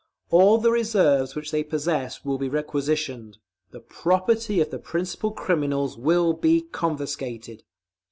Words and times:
All 0.31 0.57
the 0.57 0.71
reserves 0.71 1.35
which 1.35 1.51
they 1.51 1.63
possess 1.63 2.25
will 2.25 2.39
be 2.39 2.49
requisitioned. 2.49 3.37
The 3.69 3.81
property 3.81 4.59
of 4.59 4.71
the 4.71 4.79
principal 4.79 5.29
criminals 5.29 5.95
will 5.95 6.33
be 6.33 6.61
confiscated. 6.61 7.61